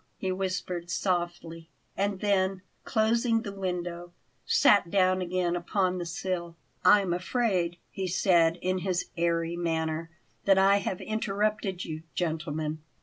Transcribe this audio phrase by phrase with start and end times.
[0.17, 4.11] he whispered softly; and then, closing the window,
[4.47, 6.55] sat down again upon the sill.
[6.83, 10.09] "I'm afraid," he said in his airy manner,
[10.45, 12.79] "that I have interrupted you, gentlemen.